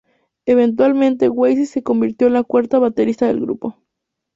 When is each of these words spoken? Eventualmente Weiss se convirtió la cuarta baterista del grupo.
Eventualmente 0.47 1.29
Weiss 1.29 1.69
se 1.69 1.83
convirtió 1.83 2.27
la 2.29 2.41
cuarta 2.43 2.79
baterista 2.79 3.27
del 3.27 3.39
grupo. 3.41 3.77